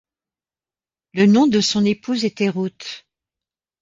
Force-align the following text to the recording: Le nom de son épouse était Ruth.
Le 1.13 1.27
nom 1.27 1.45
de 1.45 1.61
son 1.61 1.85
épouse 1.85 2.25
était 2.25 2.49
Ruth. 2.49 3.05